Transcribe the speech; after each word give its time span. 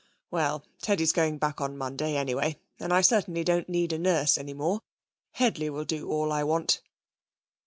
'Well, 0.31 0.63
Teddy's 0.81 1.11
going 1.11 1.37
back 1.37 1.61
on 1.61 1.77
Monday 1.77 2.17
anyway, 2.17 2.57
and 2.79 2.91
I 2.91 3.01
certainly 3.01 3.43
don't 3.43 3.69
need 3.69 3.93
a 3.93 3.99
nurse 3.99 4.35
any 4.35 4.55
more. 4.55 4.81
Headley 5.33 5.69
will 5.69 5.85
do 5.85 6.09
all 6.09 6.31
I 6.31 6.43
want.' 6.43 6.81